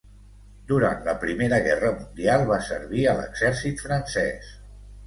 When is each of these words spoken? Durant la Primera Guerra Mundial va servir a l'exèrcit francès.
Durant 0.71 1.03
la 1.09 1.13
Primera 1.25 1.59
Guerra 1.67 1.91
Mundial 1.99 2.49
va 2.55 2.59
servir 2.71 3.05
a 3.05 3.15
l'exèrcit 3.21 3.87
francès. 3.89 4.55